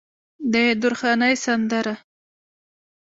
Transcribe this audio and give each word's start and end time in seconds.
د 0.51 0.55
درخانۍ 0.81 1.33
سندره 1.43 1.93